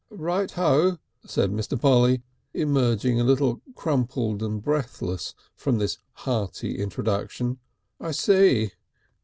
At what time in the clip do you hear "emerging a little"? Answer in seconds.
2.55-3.61